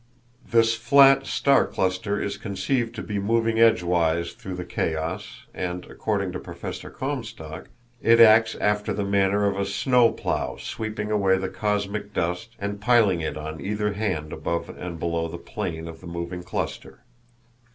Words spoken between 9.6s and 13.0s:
snow plough sweeping away the cosmic dust and